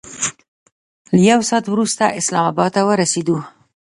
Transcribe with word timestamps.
له 1.15 1.21
یو 1.31 1.39
ساعت 1.49 1.65
وروسته 1.69 2.03
اسلام 2.19 2.45
اباد 2.51 2.69
ته 2.75 2.81
ورسېدو. 2.87 3.37